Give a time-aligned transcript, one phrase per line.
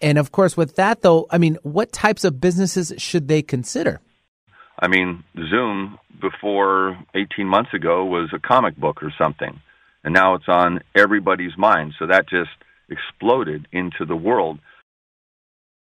[0.00, 4.00] And of course, with that, though, I mean, what types of businesses should they consider?
[4.78, 9.60] I mean, Zoom before 18 months ago was a comic book or something,
[10.04, 11.94] and now it's on everybody's mind.
[11.98, 12.50] So that just
[12.88, 14.60] exploded into the world.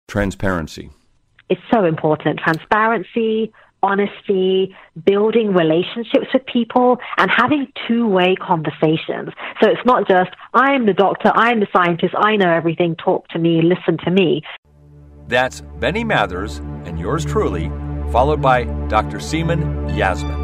[0.08, 0.90] Transparency.
[1.48, 2.40] It's so important.
[2.40, 3.52] Transparency,
[3.82, 4.74] honesty,
[5.04, 9.30] building relationships with people, and having two way conversations.
[9.60, 13.38] So it's not just, I'm the doctor, I'm the scientist, I know everything, talk to
[13.38, 14.42] me, listen to me.
[15.26, 17.68] That's Benny Mathers and yours truly,
[18.12, 19.18] followed by Dr.
[19.18, 20.43] Seema Yasmin.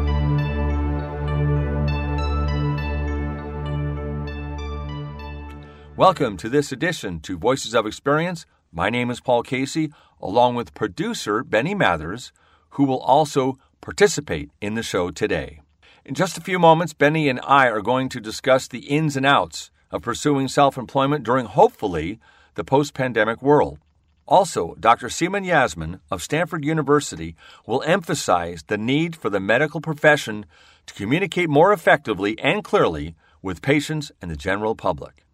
[5.95, 8.45] Welcome to this edition to Voices of Experience.
[8.71, 12.31] My name is Paul Casey, along with producer Benny Mathers
[12.71, 15.61] who will also participate in the show today.
[16.05, 19.25] In just a few moments, Benny and I are going to discuss the ins and
[19.25, 22.19] outs of pursuing self employment during, hopefully,
[22.55, 23.79] the post pandemic world.
[24.27, 25.07] Also, Dr.
[25.07, 30.45] Seema Yasmin of Stanford University will emphasize the need for the medical profession
[30.85, 35.25] to communicate more effectively and clearly with patients and the general public.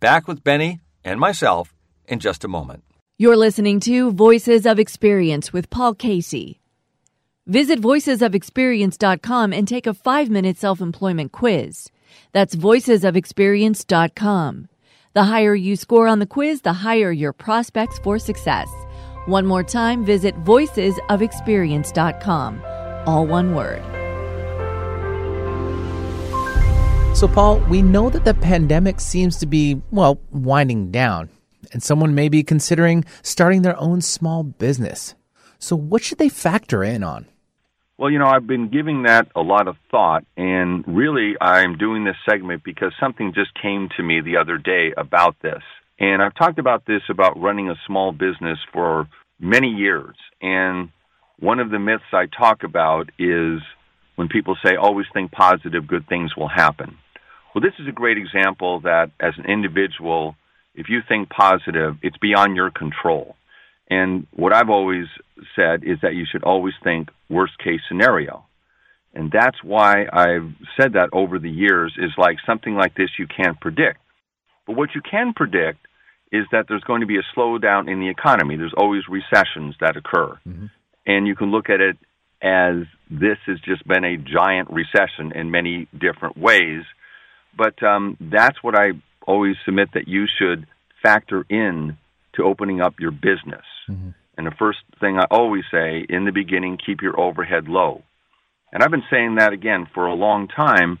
[0.00, 1.72] Back with Benny and myself
[2.08, 2.82] in just a moment.
[3.18, 6.61] You're listening to Voices of Experience with Paul Casey.
[7.46, 11.90] Visit voicesofexperience.com and take a five minute self employment quiz.
[12.32, 14.68] That's voicesofexperience.com.
[15.14, 18.68] The higher you score on the quiz, the higher your prospects for success.
[19.26, 22.62] One more time, visit voicesofexperience.com.
[23.06, 23.82] All one word.
[27.16, 31.28] So, Paul, we know that the pandemic seems to be, well, winding down,
[31.72, 35.14] and someone may be considering starting their own small business.
[35.58, 37.26] So, what should they factor in on?
[38.02, 42.02] Well, you know, I've been giving that a lot of thought, and really I'm doing
[42.02, 45.62] this segment because something just came to me the other day about this.
[46.00, 49.06] And I've talked about this about running a small business for
[49.38, 50.16] many years.
[50.40, 50.88] And
[51.38, 53.60] one of the myths I talk about is
[54.16, 56.98] when people say, always think positive, good things will happen.
[57.54, 60.34] Well, this is a great example that as an individual,
[60.74, 63.36] if you think positive, it's beyond your control.
[63.90, 65.06] And what I've always
[65.56, 68.44] said is that you should always think worst case scenario.
[69.14, 73.26] And that's why I've said that over the years is like something like this you
[73.26, 73.98] can't predict.
[74.66, 75.86] But what you can predict
[76.30, 78.56] is that there's going to be a slowdown in the economy.
[78.56, 80.38] There's always recessions that occur.
[80.48, 80.66] Mm-hmm.
[81.04, 81.98] And you can look at it
[82.40, 86.82] as this has just been a giant recession in many different ways.
[87.56, 88.92] But um, that's what I
[89.26, 90.66] always submit that you should
[91.02, 91.98] factor in
[92.34, 93.64] to opening up your business.
[93.88, 94.10] Mm-hmm.
[94.36, 98.02] And the first thing I always say in the beginning, keep your overhead low.
[98.72, 100.98] And I've been saying that again for a long time.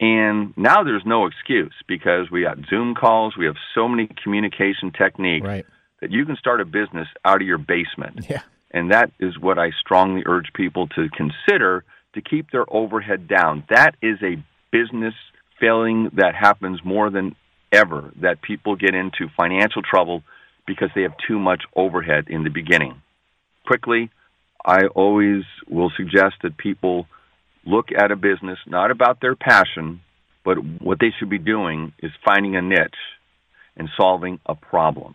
[0.00, 4.90] And now there's no excuse because we got Zoom calls, we have so many communication
[4.90, 5.66] techniques right.
[6.00, 8.26] that you can start a business out of your basement.
[8.28, 8.42] Yeah.
[8.70, 11.84] And that is what I strongly urge people to consider
[12.14, 13.64] to keep their overhead down.
[13.68, 15.14] That is a business
[15.60, 17.36] failing that happens more than
[17.70, 20.22] ever, that people get into financial trouble
[20.66, 23.00] because they have too much overhead in the beginning.
[23.66, 24.10] Quickly,
[24.64, 27.06] I always will suggest that people
[27.64, 30.00] look at a business not about their passion,
[30.44, 32.94] but what they should be doing is finding a niche
[33.76, 35.14] and solving a problem.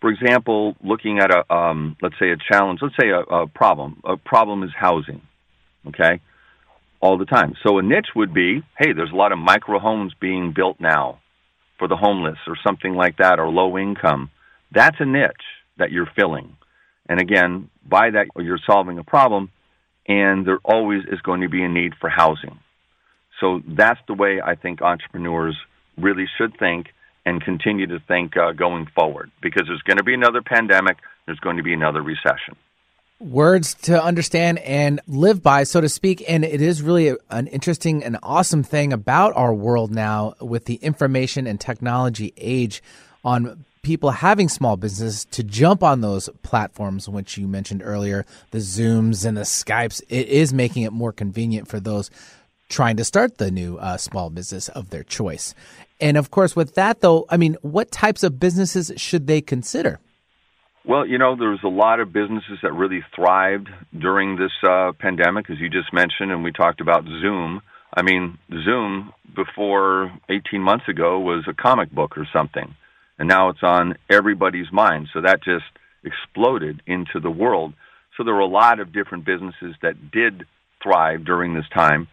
[0.00, 4.00] For example, looking at a, um, let's say a challenge, let's say a, a problem.
[4.04, 5.22] A problem is housing,
[5.86, 6.20] okay?
[7.00, 7.54] All the time.
[7.64, 11.20] So a niche would be, hey, there's a lot of micro homes being built now
[11.78, 14.30] for the homeless or something like that or low income.
[14.72, 15.32] That's a niche
[15.78, 16.56] that you're filling.
[17.08, 19.50] And again, by that, you're solving a problem,
[20.06, 22.58] and there always is going to be a need for housing.
[23.40, 25.56] So that's the way I think entrepreneurs
[25.98, 26.88] really should think
[27.26, 31.38] and continue to think uh, going forward because there's going to be another pandemic, there's
[31.40, 32.56] going to be another recession.
[33.20, 36.24] Words to understand and live by, so to speak.
[36.28, 40.64] And it is really a, an interesting and awesome thing about our world now with
[40.64, 42.82] the information and technology age
[43.24, 48.58] on people having small businesses to jump on those platforms, which you mentioned earlier, the
[48.58, 50.00] Zooms and the Skypes.
[50.08, 52.10] It is making it more convenient for those
[52.68, 55.54] trying to start the new uh, small business of their choice.
[56.00, 59.98] And of course, with that, though, I mean, what types of businesses should they consider?
[60.84, 65.50] Well, you know, there's a lot of businesses that really thrived during this uh, pandemic,
[65.50, 67.62] as you just mentioned, and we talked about Zoom.
[67.94, 72.74] I mean, Zoom before 18 months ago was a comic book or something
[73.22, 75.06] and now it's on everybody's mind.
[75.12, 75.62] So that just
[76.02, 77.72] exploded into the world.
[78.16, 80.44] So there were a lot of different businesses that did
[80.82, 82.08] thrive during this time,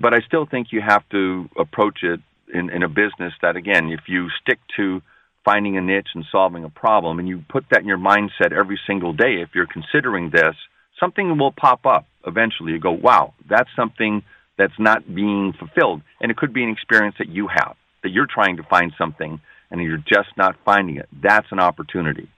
[0.00, 2.20] but I still think you have to approach it
[2.54, 5.02] in, in a business that, again, if you stick to
[5.44, 8.80] finding a niche and solving a problem, and you put that in your mindset every
[8.86, 10.54] single day, if you're considering this,
[10.98, 12.72] something will pop up eventually.
[12.72, 14.22] You go, wow, that's something
[14.56, 16.00] that's not being fulfilled.
[16.18, 19.38] And it could be an experience that you have, that you're trying to find something
[19.70, 21.08] and you're just not finding it.
[21.22, 22.28] That's an opportunity.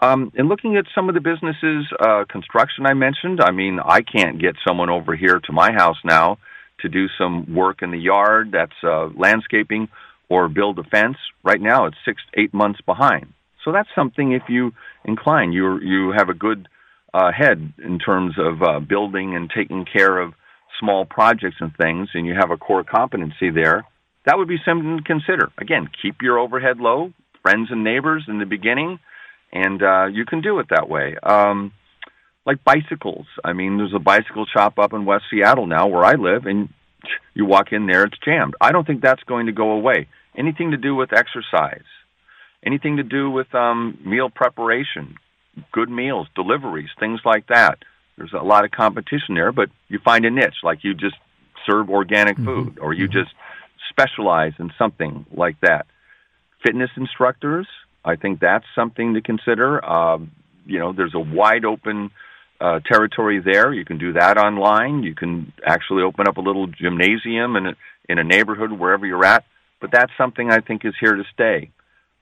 [0.00, 4.02] Um, and looking at some of the businesses, uh, construction I mentioned, I mean, I
[4.02, 6.38] can't get someone over here to my house now
[6.80, 9.88] to do some work in the yard that's uh, landscaping
[10.28, 11.16] or build a fence.
[11.42, 13.32] Right now, it's six, eight months behind.
[13.64, 14.72] So that's something if you
[15.04, 16.68] incline, you you have a good
[17.14, 20.34] uh, head in terms of uh, building and taking care of
[20.80, 23.84] small projects and things, and you have a core competency there.
[24.26, 25.50] That would be something to consider.
[25.58, 27.12] Again, keep your overhead low,
[27.42, 28.98] friends and neighbors in the beginning,
[29.52, 31.16] and uh, you can do it that way.
[31.22, 31.72] Um,
[32.46, 33.26] like bicycles.
[33.44, 36.68] I mean, there's a bicycle shop up in West Seattle now where I live, and
[37.34, 38.54] you walk in there, it's jammed.
[38.60, 40.08] I don't think that's going to go away.
[40.36, 41.84] Anything to do with exercise,
[42.64, 45.16] anything to do with um, meal preparation,
[45.72, 47.78] good meals, deliveries, things like that.
[48.16, 51.16] There's a lot of competition there, but you find a niche, like you just
[51.66, 52.44] serve organic mm-hmm.
[52.44, 53.20] food, or you mm-hmm.
[53.20, 53.34] just
[53.90, 55.86] specialize in something like that.
[56.64, 57.66] Fitness instructors,
[58.04, 59.84] I think that's something to consider.
[59.84, 60.32] Um,
[60.66, 62.10] you know, there's a wide open
[62.60, 63.72] uh, territory there.
[63.72, 65.02] You can do that online.
[65.02, 67.76] You can actually open up a little gymnasium in a,
[68.08, 69.44] in a neighborhood wherever you're at.
[69.80, 71.70] But that's something I think is here to stay.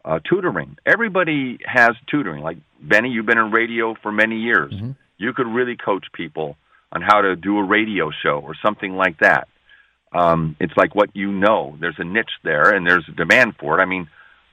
[0.05, 0.77] Uh, tutoring.
[0.85, 2.43] Everybody has tutoring.
[2.43, 4.73] Like Benny, you've been in radio for many years.
[4.73, 4.91] Mm-hmm.
[5.19, 6.57] You could really coach people
[6.91, 9.47] on how to do a radio show or something like that.
[10.13, 11.77] Um, it's like what you know.
[11.81, 13.83] There's a niche there, and there's a demand for it.
[13.83, 14.09] I mean,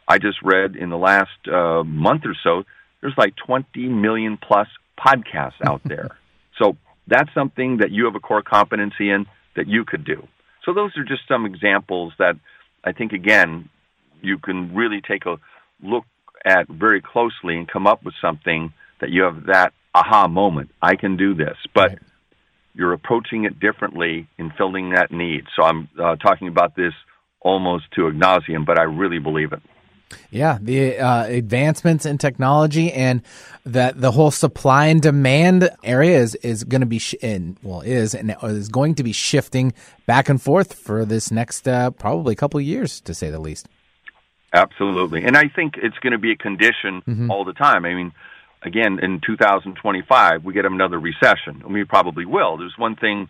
[0.07, 2.63] I just read in the last uh, month or so,
[3.01, 4.67] there's like 20 million plus
[4.99, 6.17] podcasts out there.
[6.57, 6.77] so
[7.07, 9.25] that's something that you have a core competency in
[9.55, 10.27] that you could do.
[10.63, 12.35] So those are just some examples that
[12.83, 13.69] I think again
[14.21, 15.37] you can really take a
[15.81, 16.05] look
[16.45, 20.69] at very closely and come up with something that you have that aha moment.
[20.81, 21.99] I can do this, but right.
[22.73, 25.45] You're approaching it differently in filling that need.
[25.55, 26.93] So I'm uh, talking about this
[27.41, 29.61] almost to nauseam, but I really believe it.
[30.31, 33.21] Yeah, the uh, advancements in technology and
[33.65, 37.81] that the whole supply and demand area is, is going to be sh- in well
[37.81, 39.73] is and is going to be shifting
[40.07, 43.67] back and forth for this next uh, probably a couple years to say the least.
[44.51, 47.29] Absolutely, and I think it's going to be a condition mm-hmm.
[47.29, 47.85] all the time.
[47.85, 48.11] I mean,
[48.61, 52.57] again, in 2025 we get another recession, and we probably will.
[52.57, 53.29] There's one thing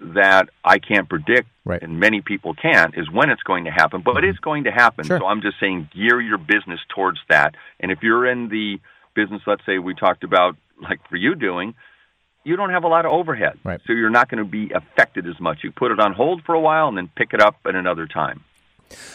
[0.00, 1.82] that I can't predict, right.
[1.82, 4.02] and many people can't, is when it's going to happen.
[4.04, 4.24] But mm-hmm.
[4.24, 5.06] it is going to happen.
[5.06, 5.18] Sure.
[5.18, 7.54] So I'm just saying, gear your business towards that.
[7.80, 8.80] And if you're in the
[9.14, 11.74] business, let's say we talked about, like for you doing,
[12.42, 13.80] you don't have a lot of overhead, right.
[13.86, 15.58] so you're not going to be affected as much.
[15.62, 18.06] You put it on hold for a while and then pick it up at another
[18.06, 18.44] time.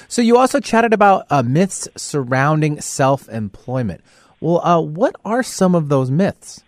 [0.08, 4.02] So you also chatted about uh, myths surrounding self-employment.
[4.42, 6.64] Well, uh, what are some of those myths?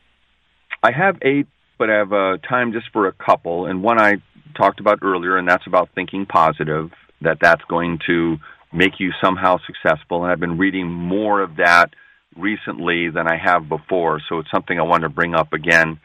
[0.83, 1.47] I have eight
[1.81, 3.65] but I have uh, time just for a couple.
[3.65, 4.18] And one I
[4.56, 6.91] talked about earlier, and that's about thinking positive,
[7.21, 8.38] that that's going to
[8.71, 10.21] make you somehow successful.
[10.21, 11.89] And I've been reading more of that
[12.38, 14.21] recently than I have before.
[14.29, 16.00] So it's something I want to bring up again.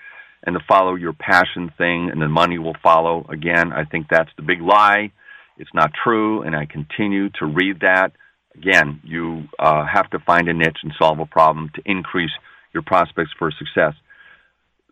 [0.44, 3.26] And to follow your passion thing, and the money will follow.
[3.28, 5.12] Again, I think that's the big lie.
[5.58, 8.12] It's not true, and I continue to read that.
[8.58, 12.30] Again, you uh, have to find a niche and solve a problem to increase
[12.72, 13.94] your prospects for success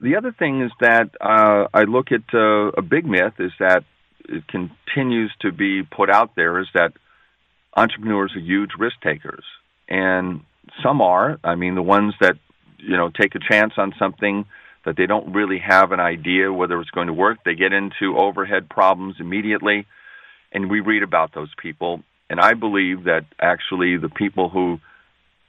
[0.01, 3.85] the other thing is that uh, I look at uh, a big myth is that
[4.29, 6.93] it continues to be put out there is that
[7.77, 9.45] entrepreneurs are huge risk takers,
[9.89, 10.41] and
[10.83, 11.39] some are.
[11.45, 12.37] I mean, the ones that
[12.79, 14.45] you know take a chance on something
[14.85, 17.39] that they don't really have an idea whether it's going to work.
[17.45, 19.87] They get into overhead problems immediately,
[20.53, 22.03] and we read about those people.
[22.35, 24.81] And I believe that actually the people who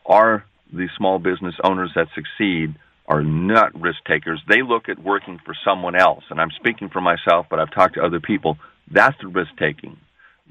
[0.05, 2.75] are the small business owners that succeed
[3.07, 4.39] are not risk takers.
[4.47, 6.25] They look at working for someone else.
[6.29, 8.59] And I'm speaking for myself, but I've talked to other people.
[8.91, 9.97] That's the risk taking,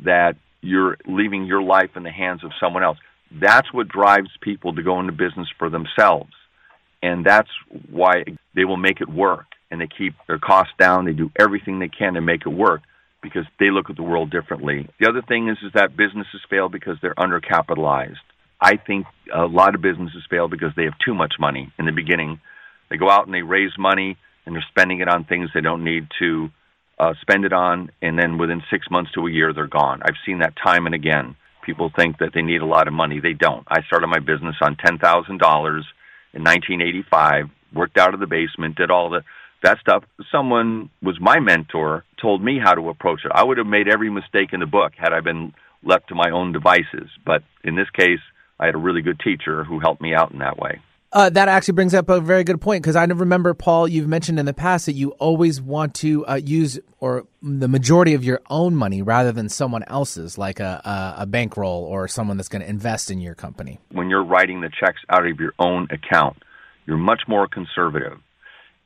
[0.05, 2.99] that you're leaving your life in the hands of someone else.
[3.31, 6.33] That's what drives people to go into business for themselves.
[7.01, 7.51] And that's
[7.93, 8.25] why
[8.57, 9.47] they will make it work.
[9.71, 11.05] And they keep their costs down.
[11.05, 12.83] They do everything they can to make it work
[13.25, 14.87] because they look at the world differently.
[15.01, 18.23] The other thing is, is that businesses fail because they're undercapitalized.
[18.61, 21.93] I think a lot of businesses fail because they have too much money in the
[21.93, 22.39] beginning.
[22.91, 25.85] They go out and they raise money and they're spending it on things they don't
[25.85, 26.51] need to
[26.99, 30.01] uh, spend it on, and then within six months to a year, they're gone.
[30.05, 31.35] I've seen that time and again.
[31.65, 33.21] People think that they need a lot of money.
[33.21, 33.67] They don't.
[33.67, 35.85] I started my business on ten thousand dollars
[36.35, 37.47] in 1985.
[37.73, 39.23] Worked out of the basement, did all the
[39.65, 40.05] that stuff.
[40.31, 43.33] Someone was my mentor, told me how to approach it.
[43.35, 45.53] I would have made every mistake in the book had I been
[45.83, 47.11] left to my own devices.
[47.27, 48.21] But in this case,
[48.59, 50.81] I had a really good teacher who helped me out in that way.
[51.13, 54.41] Uh, that actually brings up a very good point because I remember, Paul, you've mentioned
[54.41, 58.41] in the past that you always want to uh, use or the majority of your
[58.51, 62.63] own money rather than someone else's, like a, a, a bankroll or someone that's going
[62.63, 63.79] to invest in your company.
[63.93, 66.43] When you're writing the checks out of your own account,
[66.85, 68.19] you're much more conservative.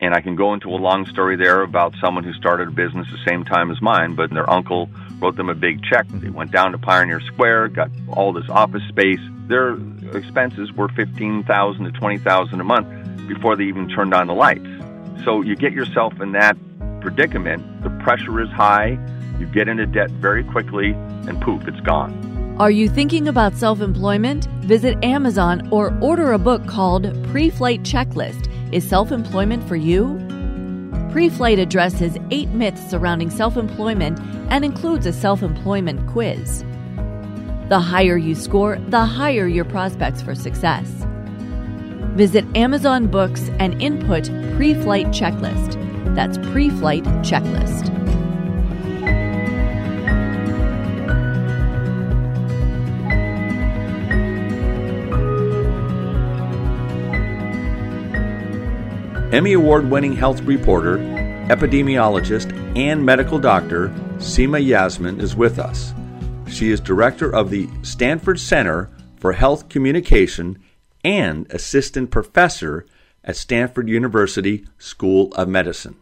[0.01, 3.09] And I can go into a long story there about someone who started a business
[3.11, 4.89] the same time as mine, but their uncle
[5.19, 6.07] wrote them a big check.
[6.09, 9.19] They went down to Pioneer Square, got all this office space.
[9.49, 9.77] Their
[10.15, 12.87] expenses were fifteen thousand to twenty thousand a month
[13.27, 14.69] before they even turned on the lights.
[15.25, 16.57] So you get yourself in that
[17.01, 17.83] predicament.
[17.83, 18.99] The pressure is high.
[19.41, 22.57] You get into debt very quickly, and poof, it's gone.
[22.61, 24.47] Are you thinking about self employment?
[24.63, 28.48] Visit Amazon or order a book called Pre Flight Checklist.
[28.73, 30.19] Is self employment for you?
[31.11, 34.19] Pre Flight addresses eight myths surrounding self employment
[34.51, 36.65] and includes a self employment quiz.
[37.69, 40.87] The higher you score, the higher your prospects for success.
[42.15, 45.75] Visit Amazon Books and input Pre Flight Checklist.
[46.15, 47.98] That's Pre Flight Checklist.
[59.31, 60.97] Emmy Award winning health reporter,
[61.51, 65.93] epidemiologist, and medical doctor Seema Yasmin is with us.
[66.49, 70.59] She is director of the Stanford Center for Health Communication
[71.05, 72.87] and assistant professor
[73.23, 75.97] at Stanford University School of Medicine.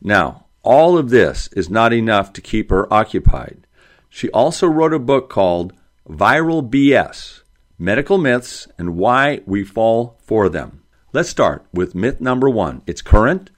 [0.00, 3.66] Now, all of this is not enough to keep her occupied.
[4.08, 5.74] She also wrote a book called
[6.08, 7.42] Viral BS
[7.78, 10.81] Medical Myths and Why We Fall for Them.
[11.14, 12.80] Let's start with myth number one.
[12.86, 13.50] It's current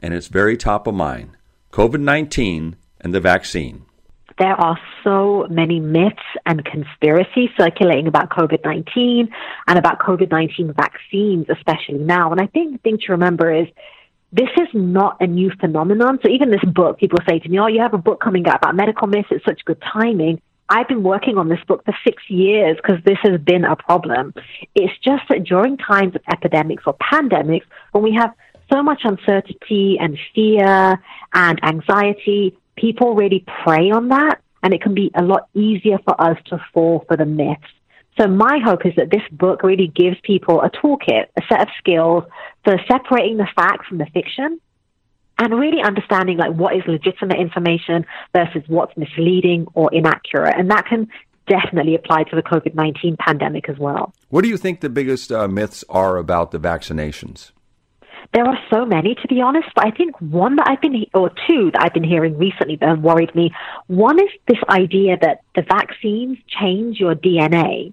[0.00, 1.36] and it's very top of mind
[1.70, 3.84] COVID 19 and the vaccine.
[4.38, 9.28] There are so many myths and conspiracies circulating about COVID 19
[9.66, 12.32] and about COVID 19 vaccines, especially now.
[12.32, 13.68] And I think the thing to remember is
[14.32, 16.18] this is not a new phenomenon.
[16.22, 18.56] So even this book, people say to me, Oh, you have a book coming out
[18.56, 19.28] about medical myths.
[19.30, 20.40] It's such good timing.
[20.74, 24.32] I've been working on this book for six years because this has been a problem.
[24.74, 28.32] It's just that during times of epidemics or pandemics, when we have
[28.72, 30.98] so much uncertainty and fear
[31.34, 36.18] and anxiety, people really prey on that, and it can be a lot easier for
[36.18, 37.60] us to fall for the myths.
[38.18, 41.68] So my hope is that this book really gives people a toolkit, a set of
[41.76, 42.24] skills
[42.64, 44.58] for separating the fact from the fiction
[45.38, 50.54] and really understanding like what is legitimate information versus what's misleading or inaccurate.
[50.58, 51.08] And that can
[51.48, 54.12] definitely apply to the COVID 19 pandemic as well.
[54.28, 57.50] What do you think the biggest uh, myths are about the vaccinations?
[58.32, 61.30] There are so many, to be honest, but I think one that I've been, or
[61.46, 63.50] two that I've been hearing recently that have worried me.
[63.88, 67.92] One is this idea that the vaccines change your DNA,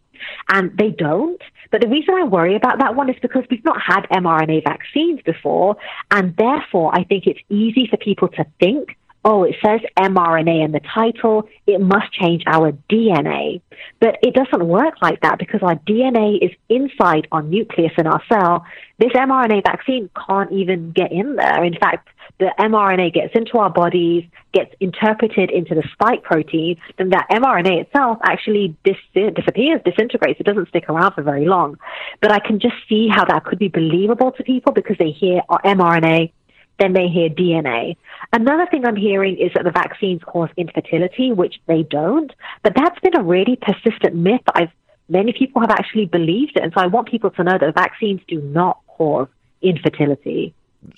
[0.49, 1.41] and they don't.
[1.71, 5.21] But the reason I worry about that one is because we've not had mRNA vaccines
[5.23, 5.77] before,
[6.11, 10.71] and therefore I think it's easy for people to think, oh, it says mRNA in
[10.71, 13.61] the title, it must change our DNA.
[13.99, 18.21] But it doesn't work like that because our DNA is inside our nucleus in our
[18.31, 18.65] cell.
[18.97, 21.63] This mRNA vaccine can't even get in there.
[21.63, 22.09] In fact,
[22.39, 24.23] the mRNA gets into our bodies,
[24.53, 30.39] gets interpreted into the spike protein, then that mRNA itself actually dis- disappears, disintegrates.
[30.39, 31.77] It doesn't stick around for very long.
[32.21, 35.41] But I can just see how that could be believable to people because they hear
[35.49, 36.31] our mRNA,
[36.79, 37.97] then they hear DNA.
[38.33, 42.31] Another thing I'm hearing is that the vaccines cause infertility, which they don't.
[42.63, 44.69] But that's been a really persistent myth I've
[45.11, 46.63] many people have actually believed it.
[46.63, 49.27] And so I want people to know that vaccines do not cause
[49.61, 50.53] infertility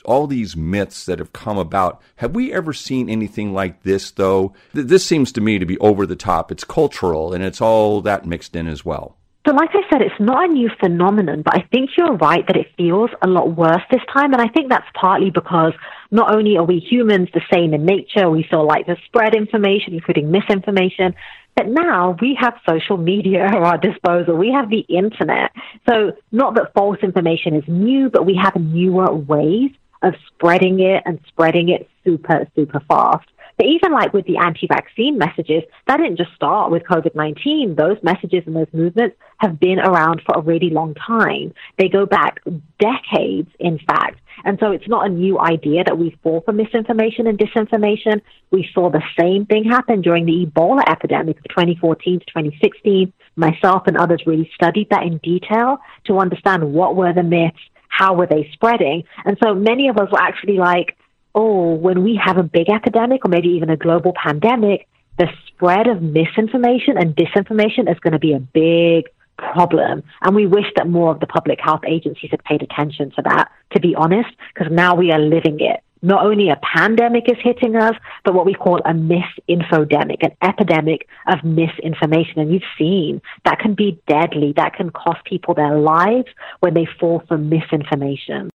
[0.06, 2.02] all these myths that have come about.
[2.18, 4.54] Have we ever seen anything like this, though?
[4.74, 6.52] This seems to me to be over the top.
[6.52, 9.18] It's cultural and it's all that mixed in as well.
[9.48, 12.56] So, like I said, it's not a new phenomenon, but I think you're right that
[12.56, 14.34] it feels a lot worse this time.
[14.34, 15.74] And I think that's partly because
[16.12, 19.96] not only are we humans the same in nature, we feel like to spread information,
[19.96, 21.16] including misinformation,
[21.56, 24.36] but now we have social media at our disposal.
[24.36, 25.52] We have the internet.
[25.90, 29.72] So not that false information is new, but we have newer ways
[30.04, 33.28] of spreading it and spreading it super, super fast.
[33.62, 37.78] But even like with the anti-vaccine messages, that didn't just start with COVID-19.
[37.78, 41.54] Those messages and those movements have been around for a really long time.
[41.78, 42.42] They go back
[42.80, 44.20] decades, in fact.
[44.46, 48.24] And so it's not a new idea that we fall for misinformation and disinformation.
[48.50, 53.14] We saw the same thing happen during the Ebola epidemic of 2014 to 2016.
[53.36, 58.16] Myself and others really studied that in detail to understand what were the myths, how
[58.16, 59.04] were they spreading.
[59.24, 60.98] And so many of us were actually like,
[61.36, 65.88] oh, when we have a big epidemic or maybe even a global pandemic, the spread
[65.88, 69.06] of misinformation and disinformation is going to be a big
[69.38, 70.04] problem.
[70.22, 73.52] And we wish that more of the public health agencies had paid attention to that,
[73.74, 75.82] to be honest, because now we are living it.
[76.04, 77.96] Not only a pandemic is hitting us,
[78.26, 82.40] but what we call a misinfodemic, an epidemic of misinformation.
[82.40, 84.54] And you've seen that can be deadly.
[84.56, 86.28] That can cost people their lives
[86.60, 88.51] when they fall for misinformation.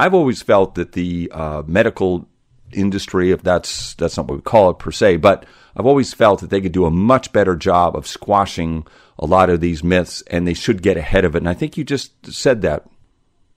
[0.00, 2.26] I've always felt that the uh, medical
[2.72, 5.44] industry, if that's that's not what we call it per se, but
[5.76, 8.86] I've always felt that they could do a much better job of squashing
[9.18, 11.38] a lot of these myths, and they should get ahead of it.
[11.38, 12.86] And I think you just said that.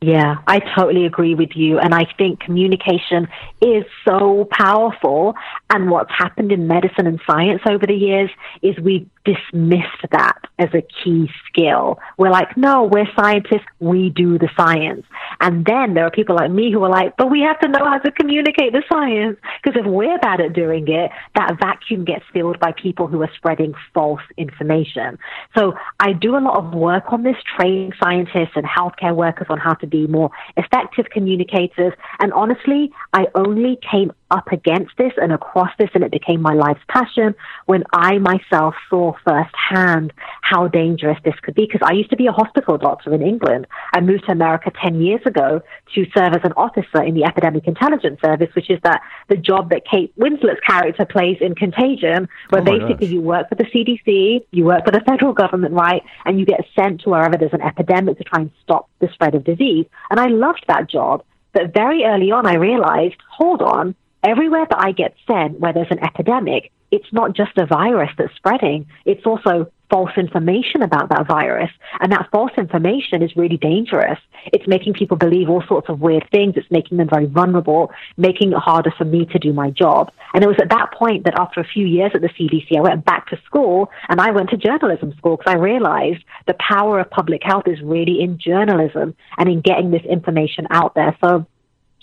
[0.02, 1.80] Yeah, I totally agree with you.
[1.80, 3.30] And I think communication
[3.62, 5.34] is so powerful.
[5.70, 8.30] And what's happened in medicine and science over the years
[8.62, 12.00] is we've dismissed that as a key skill.
[12.18, 13.66] We're like, no, we're scientists.
[13.80, 15.06] We do the science.
[15.40, 17.86] And then there are people like me who are like, but we have to know
[17.86, 19.38] how to communicate the science.
[19.64, 23.32] Because if we're bad at doing it, that vacuum gets filled by people who are
[23.36, 25.18] spreading false information.
[25.58, 29.58] So I do a lot of work on this, training scientists and healthcare workers on
[29.58, 31.94] how to be more effective communicators.
[32.20, 36.54] And honestly, I only came up against this and across this and it became my
[36.54, 37.36] life's passion
[37.68, 40.12] when I myself saw firsthand
[40.42, 41.68] how dangerous this could be.
[41.72, 43.68] Because I used to be a hospital doctor in England.
[43.94, 45.62] I moved to America 10 years ago
[45.94, 49.70] to serve as an officer in the Epidemic Intelligence Service, which is that the job
[49.70, 53.14] that Kate Winslet's character plays in Contagion, where oh basically gosh.
[53.14, 56.02] you work for the CDC, you work for the federal government, right?
[56.26, 59.36] And you get sent to wherever there's an epidemic to try and stop the spread
[59.36, 59.86] of disease.
[60.10, 61.24] And I loved that job.
[61.54, 65.92] But very early on, I realized, hold on, everywhere that I get sent where there's
[65.92, 68.86] an epidemic, it's not just a virus that's spreading.
[69.06, 71.70] It's also false information about that virus.
[72.00, 74.20] And that false information is really dangerous.
[74.52, 76.54] It's making people believe all sorts of weird things.
[76.56, 80.12] It's making them very vulnerable, making it harder for me to do my job.
[80.34, 82.82] And it was at that point that after a few years at the CDC, I
[82.82, 87.00] went back to school and I went to journalism school because I realized the power
[87.00, 91.16] of public health is really in journalism and in getting this information out there.
[91.24, 91.46] So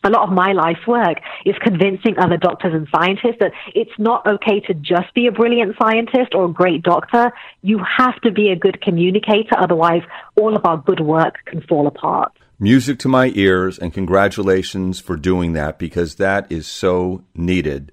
[0.04, 4.26] a lot of my life's work is convincing other doctors and scientists that it's not
[4.26, 7.32] okay to just be a brilliant scientist or a great doctor.
[7.62, 9.58] You have to be a good communicator.
[9.58, 10.02] Otherwise,
[10.36, 12.32] all of our good work can fall apart.
[12.58, 17.90] Music to my ears, and congratulations for doing that because that is so needed.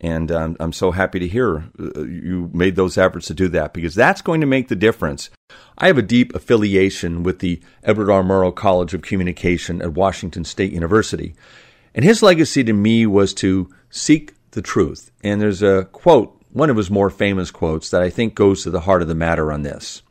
[0.00, 3.74] And um, I'm so happy to hear uh, you made those efforts to do that
[3.74, 5.30] because that's going to make the difference.
[5.78, 8.22] I have a deep affiliation with the Edward R.
[8.22, 11.34] Murrow College of Communication at Washington State University.
[11.94, 15.10] And his legacy to me was to seek the truth.
[15.24, 18.70] And there's a quote, one of his more famous quotes, that I think goes to
[18.70, 20.02] the heart of the matter on this.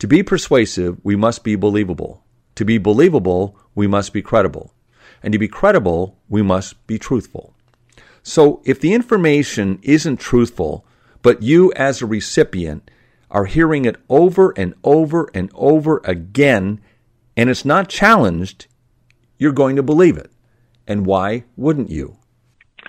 [0.00, 2.24] To be persuasive, we must be believable.
[2.56, 4.72] To be believable, we must be credible.
[5.22, 7.54] And to be credible, we must be truthful.
[8.22, 10.84] So if the information isn't truthful,
[11.22, 12.90] but you as a recipient
[13.30, 16.80] are hearing it over and over and over again,
[17.36, 18.66] and it's not challenged,
[19.38, 20.30] you're going to believe it.
[20.86, 22.16] And why wouldn't you?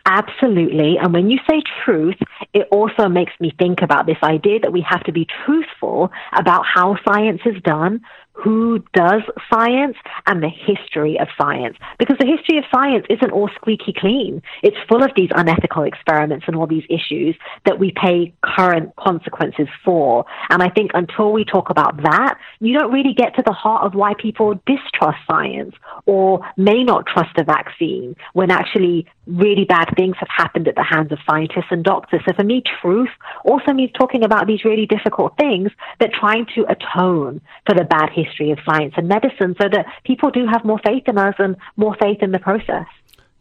[0.05, 0.97] Absolutely.
[0.97, 2.17] And when you say truth,
[2.53, 6.65] it also makes me think about this idea that we have to be truthful about
[6.65, 8.01] how science is done,
[8.41, 9.21] who does
[9.53, 11.77] science and the history of science.
[11.99, 14.41] Because the history of science isn't all squeaky clean.
[14.63, 19.67] It's full of these unethical experiments and all these issues that we pay current consequences
[19.85, 20.25] for.
[20.49, 23.85] And I think until we talk about that, you don't really get to the heart
[23.85, 25.75] of why people distrust science
[26.05, 30.83] or may not trust a vaccine when actually really bad things have happened at the
[30.83, 32.21] hands of scientists and doctors.
[32.27, 33.09] So for me, truth
[33.45, 38.09] also means talking about these really difficult things, but trying to atone for the bad
[38.09, 41.35] history history of science and medicine so that people do have more faith in us
[41.37, 42.85] and more faith in the process.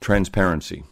[0.01, 0.85] Transparency.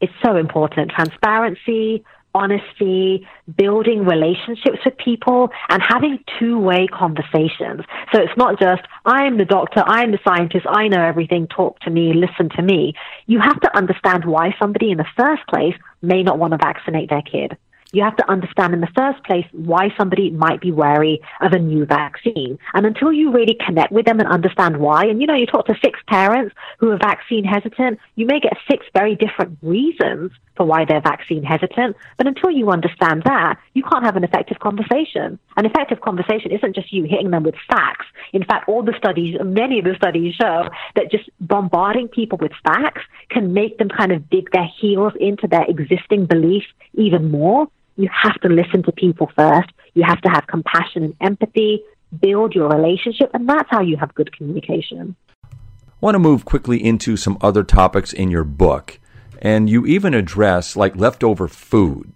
[0.00, 0.90] It's so important.
[0.90, 7.82] Transparency, honesty, building relationships with people, and having two way conversations.
[8.12, 11.90] So it's not just, I'm the doctor, I'm the scientist, I know everything, talk to
[11.90, 12.94] me, listen to me.
[13.26, 17.10] You have to understand why somebody in the first place may not want to vaccinate
[17.10, 17.56] their kid
[17.92, 21.58] you have to understand in the first place why somebody might be wary of a
[21.58, 22.58] new vaccine.
[22.74, 25.66] And until you really connect with them and understand why, and you know, you talk
[25.66, 30.66] to six parents who are vaccine hesitant, you may get six very different reasons for
[30.66, 31.96] why they're vaccine hesitant.
[32.18, 35.38] But until you understand that, you can't have an effective conversation.
[35.56, 38.04] An effective conversation isn't just you hitting them with facts.
[38.34, 42.52] In fact, all the studies, many of the studies show that just bombarding people with
[42.62, 47.68] facts can make them kind of dig their heels into their existing belief even more
[47.98, 49.70] you have to listen to people first.
[49.94, 51.82] You have to have compassion and empathy,
[52.20, 55.16] build your relationship, and that's how you have good communication.
[55.42, 55.56] I
[56.00, 59.00] want to move quickly into some other topics in your book.
[59.38, 62.12] And you even address like leftover food.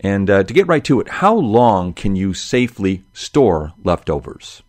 [0.00, 4.62] And uh, to get right to it, how long can you safely store leftovers?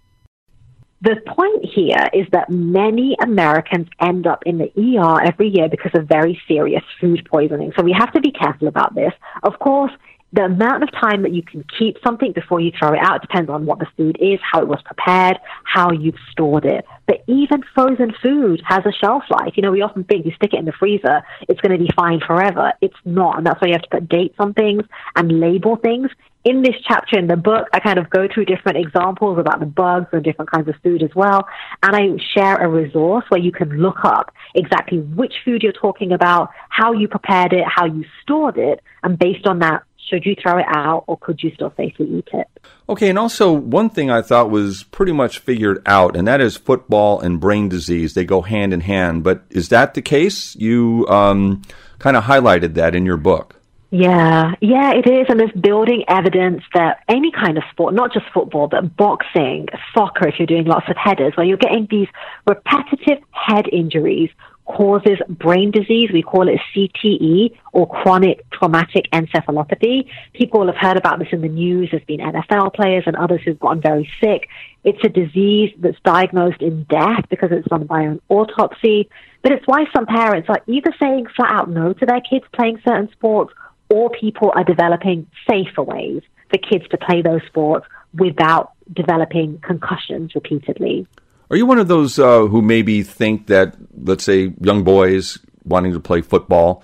[1.02, 5.92] The point here is that many Americans end up in the ER every year because
[5.94, 7.74] of very serious food poisoning.
[7.78, 9.12] So we have to be careful about this.
[9.44, 9.92] Of course,
[10.36, 13.50] the amount of time that you can keep something before you throw it out depends
[13.50, 16.86] on what the food is, how it was prepared, how you've stored it.
[17.08, 19.54] But even frozen food has a shelf life.
[19.56, 21.90] You know, we often think you stick it in the freezer, it's going to be
[21.96, 22.74] fine forever.
[22.82, 23.38] It's not.
[23.38, 24.84] And that's why you have to put dates on things
[25.16, 26.10] and label things.
[26.44, 29.66] In this chapter in the book, I kind of go through different examples about the
[29.66, 31.48] bugs and different kinds of food as well.
[31.82, 36.12] And I share a resource where you can look up exactly which food you're talking
[36.12, 38.82] about, how you prepared it, how you stored it.
[39.02, 42.28] And based on that, should you throw it out or could you still safely eat
[42.34, 42.48] it?
[42.88, 46.58] Okay, and also one thing I thought was pretty much figured out, and that is
[46.58, 48.14] football and brain disease.
[48.14, 49.24] They go hand in hand.
[49.24, 50.56] But is that the case?
[50.56, 51.64] You um,
[52.00, 53.56] kind of highlighted that in your book.
[53.92, 55.28] Yeah, yeah, it is.
[55.30, 60.28] And there's building evidence that any kind of sport, not just football, but boxing, soccer,
[60.28, 62.10] if you're doing lots of headers, where you're getting these
[62.46, 64.30] repetitive head injuries
[64.66, 66.10] causes brain disease.
[66.12, 70.10] We call it CTE or chronic traumatic encephalopathy.
[70.34, 71.90] People have heard about this in the news.
[71.92, 74.50] There's been NFL players and others who've gotten very sick.
[74.84, 79.10] It's a disease that's diagnosed in death because it's done by an autopsy.
[79.42, 82.82] But it's why some parents are either saying flat out no to their kids playing
[82.86, 83.54] certain sports
[83.90, 90.34] or people are developing safer ways for kids to play those sports without developing concussions
[90.36, 91.08] repeatedly.
[91.50, 95.94] Are you one of those uh, who maybe think that, let's say, young boys wanting
[95.94, 96.84] to play football,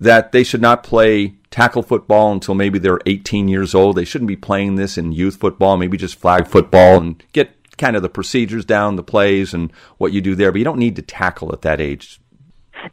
[0.00, 3.96] that they should not play tackle football until maybe they're 18 years old?
[3.96, 7.96] They shouldn't be playing this in youth football, maybe just flag football and get kind
[7.96, 10.50] of the procedures down, the plays, and what you do there.
[10.50, 12.20] But you don't need to tackle at that age.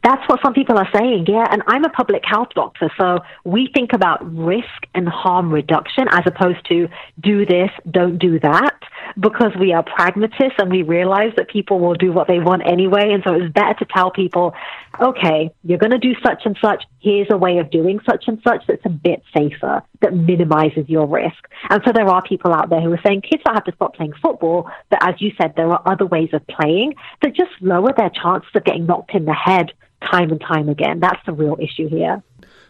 [0.02, 1.46] That's what some people are saying, yeah.
[1.50, 6.22] And I'm a public health doctor, so we think about risk and harm reduction as
[6.26, 6.88] opposed to
[7.20, 8.78] do this, don't do that
[9.18, 13.12] because we are pragmatists and we realize that people will do what they want anyway.
[13.12, 14.54] And so it's better to tell people,
[15.00, 16.84] okay, you're going to do such and such.
[17.00, 21.06] Here's a way of doing such and such that's a bit safer, that minimizes your
[21.06, 21.48] risk.
[21.70, 23.94] And so there are people out there who are saying kids don't have to stop
[23.96, 27.92] playing football, but as you said, there are other ways of playing that just lower
[27.96, 29.72] their chances of getting knocked in the head
[30.10, 31.00] time and time again.
[31.00, 32.22] That's the real issue here.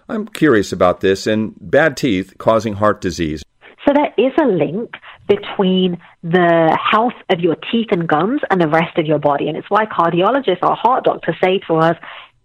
[0.08, 3.42] I'm curious about this and bad teeth causing heart disease.
[3.86, 4.90] So there is a link
[5.28, 9.48] between the health of your teeth and gums and the rest of your body.
[9.48, 11.96] And it's why cardiologists or heart doctors say to us,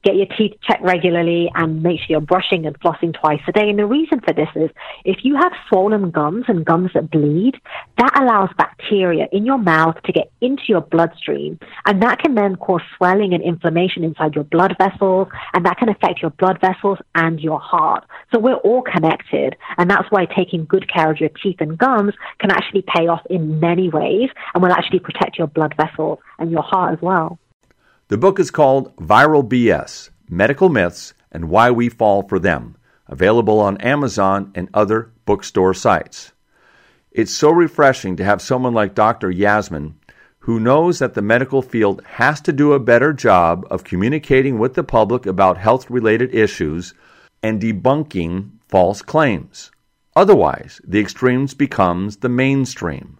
[0.03, 3.69] get your teeth checked regularly and make sure you're brushing and flossing twice a day.
[3.69, 4.69] And the reason for this is
[5.05, 7.55] if you have swollen gums and gums that bleed,
[7.97, 11.59] that allows bacteria in your mouth to get into your bloodstream.
[11.85, 15.27] And that can then cause swelling and inflammation inside your blood vessels.
[15.53, 18.05] And that can affect your blood vessels and your heart.
[18.33, 19.55] So we're all connected.
[19.77, 23.25] And that's why taking good care of your teeth and gums can actually pay off
[23.29, 27.39] in many ways and will actually protect your blood vessels and your heart as well.
[28.09, 33.59] The book is called Viral BS Medical Myths and Why We Fall for Them, available
[33.59, 36.31] on Amazon and other bookstore sites.
[37.11, 39.29] It's so refreshing to have someone like Dr.
[39.29, 39.95] Yasmin
[40.39, 44.75] who knows that the medical field has to do a better job of communicating with
[44.75, 46.93] the public about health related issues
[47.43, 49.69] and debunking false claims.
[50.15, 53.19] Otherwise, the extremes becomes the mainstream.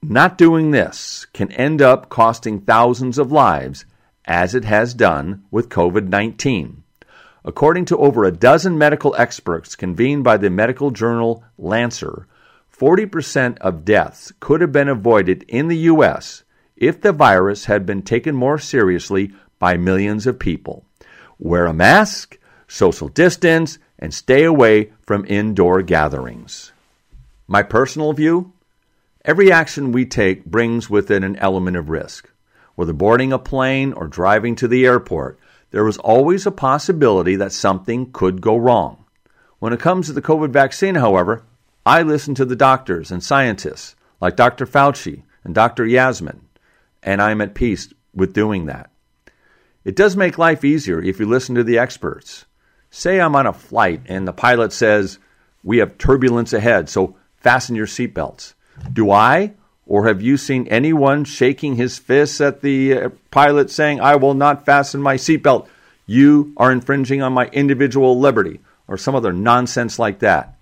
[0.00, 3.84] Not doing this can end up costing thousands of lives
[4.26, 6.82] as it has done with COVID 19.
[7.44, 12.24] According to over a dozen medical experts convened by the medical journal Lancet,
[12.76, 16.42] 40% of deaths could have been avoided in the U.S.
[16.76, 20.84] if the virus had been taken more seriously by millions of people.
[21.38, 26.72] Wear a mask, social distance, and stay away from indoor gatherings.
[27.46, 28.52] My personal view
[29.24, 32.30] every action we take brings with it an element of risk.
[32.76, 35.38] Whether boarding a plane or driving to the airport,
[35.70, 39.04] there is always a possibility that something could go wrong.
[39.58, 41.42] When it comes to the COVID vaccine, however,
[41.84, 44.66] I listen to the doctors and scientists like Dr.
[44.66, 45.86] Fauci and Dr.
[45.86, 46.42] Yasmin,
[47.02, 48.90] and I'm at peace with doing that.
[49.84, 52.44] It does make life easier if you listen to the experts.
[52.90, 55.18] Say I'm on a flight and the pilot says,
[55.62, 58.54] We have turbulence ahead, so fasten your seatbelts.
[58.92, 59.54] Do I
[59.86, 64.34] or have you seen anyone shaking his fists at the uh, pilot saying, I will
[64.34, 65.68] not fasten my seatbelt?
[66.06, 70.56] You are infringing on my individual liberty, or some other nonsense like that.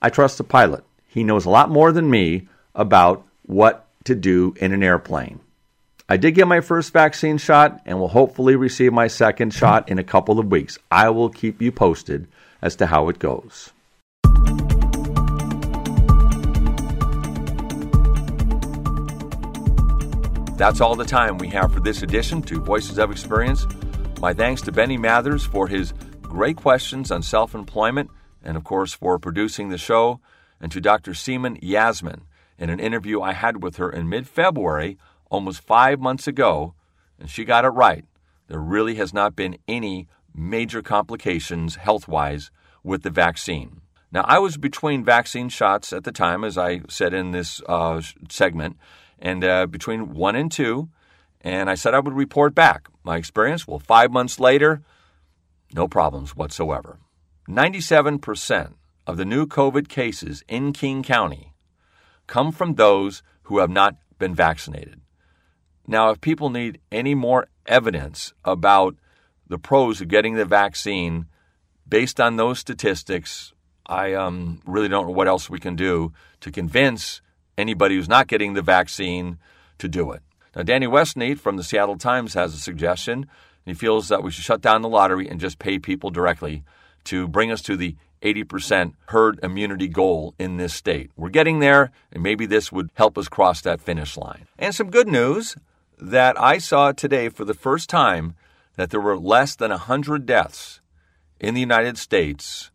[0.00, 0.84] I trust the pilot.
[1.08, 5.40] He knows a lot more than me about what to do in an airplane.
[6.08, 9.98] I did get my first vaccine shot and will hopefully receive my second shot in
[9.98, 10.78] a couple of weeks.
[10.90, 12.28] I will keep you posted
[12.62, 13.72] as to how it goes.
[20.56, 23.66] That's all the time we have for this edition to Voices of Experience.
[24.22, 25.92] My thanks to Benny Mathers for his
[26.22, 28.10] great questions on self employment
[28.42, 30.18] and, of course, for producing the show,
[30.58, 31.12] and to Dr.
[31.12, 32.22] Seema Yasmin
[32.58, 34.96] in an interview I had with her in mid February,
[35.30, 36.72] almost five months ago,
[37.20, 38.06] and she got it right.
[38.48, 42.50] There really has not been any major complications health wise
[42.82, 43.82] with the vaccine.
[44.10, 48.00] Now, I was between vaccine shots at the time, as I said in this uh,
[48.30, 48.78] segment,
[49.18, 50.88] and uh, between one and two,
[51.40, 53.66] and I said I would report back my experience.
[53.66, 54.82] Well, five months later,
[55.72, 56.98] no problems whatsoever.
[57.48, 58.74] 97%
[59.06, 61.54] of the new COVID cases in King County
[62.26, 65.00] come from those who have not been vaccinated.
[65.86, 68.96] Now, if people need any more evidence about
[69.46, 71.26] the pros of getting the vaccine
[71.88, 73.52] based on those statistics,
[73.86, 77.20] I um, really don't know what else we can do to convince
[77.58, 79.38] anybody who's not getting the vaccine
[79.78, 80.22] to do it.
[80.54, 83.26] Now, Danny Westneat from the Seattle Times has a suggestion.
[83.64, 86.64] He feels that we should shut down the lottery and just pay people directly
[87.04, 91.10] to bring us to the 80% herd immunity goal in this state.
[91.16, 94.46] We're getting there, and maybe this would help us cross that finish line.
[94.58, 95.56] And some good news
[95.98, 98.34] that I saw today for the first time
[98.76, 100.80] that there were less than 100 deaths
[101.40, 102.70] in the United States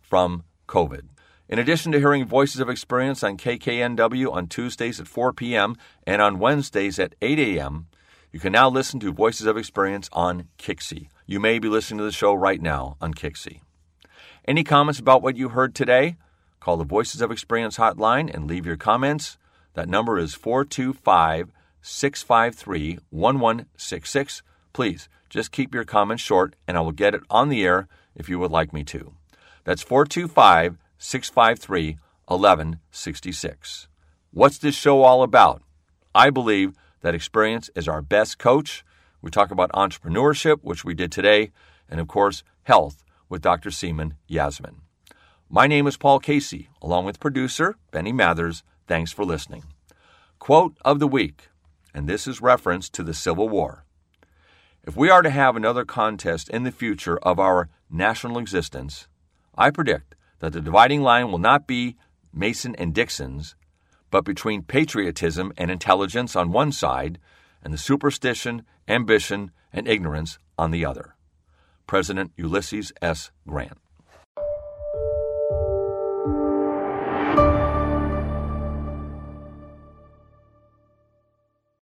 [0.00, 1.02] from COVID.
[1.46, 5.76] In addition to hearing Voices of Experience on KKNW on Tuesdays at 4 p.m.
[6.06, 7.86] and on Wednesdays at 8 a.m.,
[8.32, 11.08] you can now listen to Voices of Experience on Kixi.
[11.26, 13.60] You may be listening to the show right now on Kixi.
[14.46, 16.16] Any comments about what you heard today?
[16.60, 19.36] Call the Voices of Experience hotline and leave your comments.
[19.74, 21.52] That number is 425
[21.82, 24.42] 653 1166.
[24.72, 28.30] Please just keep your comments short and I will get it on the air if
[28.30, 29.12] you would like me to.
[29.64, 33.88] That's 425 653 1166.
[34.30, 35.62] What's this show all about?
[36.14, 38.86] I believe that experience is our best coach.
[39.20, 41.52] We talk about entrepreneurship, which we did today,
[41.90, 43.68] and of course, health with Dr.
[43.68, 44.80] Seema Yasmin.
[45.50, 48.62] My name is Paul Casey, along with producer Benny Mathers.
[48.86, 49.64] Thanks for listening.
[50.38, 51.48] Quote of the week,
[51.92, 53.84] and this is reference to the Civil War.
[54.82, 59.06] If we are to have another contest in the future of our national existence,
[59.54, 61.96] I predict that the dividing line will not be
[62.32, 63.54] Mason and Dixon's,
[64.10, 67.18] but between patriotism and intelligence on one side
[67.62, 71.14] and the superstition, ambition, and ignorance on the other.
[71.86, 73.30] President Ulysses S.
[73.46, 73.78] Grant.